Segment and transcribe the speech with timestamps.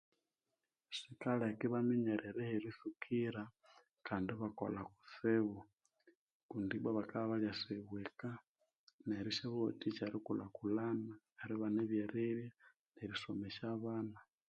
[0.97, 3.43] Sikaleka Ibaminyerera heritsukira
[4.07, 5.57] kandi ibakolha kutsibu
[6.49, 8.29] kundi ibwa bakabya ibalyasiyibweka
[9.07, 12.49] neryo isyabawathika erikulhakulhana neribana ebyerirya
[12.95, 14.17] nerisomesya abana